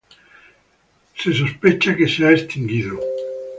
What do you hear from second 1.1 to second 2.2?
Se sospecha que